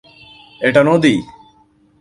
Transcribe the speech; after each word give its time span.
এটা 0.61 0.81
নদী। 0.83 1.15